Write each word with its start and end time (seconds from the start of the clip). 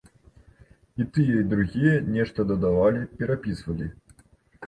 І 0.99 1.05
тыя, 1.17 1.35
і 1.41 1.43
другія, 1.51 1.93
нешта 2.15 2.45
дадавалі, 2.51 3.01
перапісвалі. 3.19 3.91